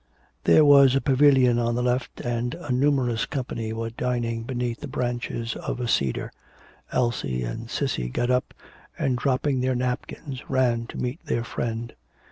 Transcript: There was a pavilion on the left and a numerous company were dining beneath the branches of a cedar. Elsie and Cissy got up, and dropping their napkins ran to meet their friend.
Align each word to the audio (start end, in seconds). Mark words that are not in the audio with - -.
There 0.45 0.65
was 0.65 0.95
a 0.95 0.99
pavilion 0.99 1.59
on 1.59 1.75
the 1.75 1.83
left 1.83 2.21
and 2.21 2.55
a 2.55 2.71
numerous 2.71 3.27
company 3.27 3.71
were 3.71 3.91
dining 3.91 4.41
beneath 4.45 4.79
the 4.79 4.87
branches 4.87 5.55
of 5.55 5.79
a 5.79 5.87
cedar. 5.87 6.31
Elsie 6.91 7.43
and 7.43 7.69
Cissy 7.69 8.09
got 8.09 8.31
up, 8.31 8.55
and 8.97 9.15
dropping 9.15 9.59
their 9.61 9.75
napkins 9.75 10.49
ran 10.49 10.87
to 10.87 10.97
meet 10.97 11.23
their 11.27 11.43
friend. 11.43 11.93